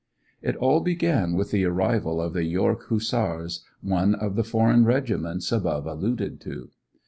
It 0.41 0.55
all 0.55 0.79
began 0.79 1.33
with 1.35 1.51
the 1.51 1.63
arrival 1.65 2.19
of 2.19 2.33
the 2.33 2.43
York 2.43 2.87
Hussars, 2.89 3.63
one 3.81 4.15
of 4.15 4.35
the 4.35 4.43
foreign 4.43 4.83
regiments 4.83 5.51
above 5.51 5.85
alluded 5.85 6.39
to. 6.41 6.71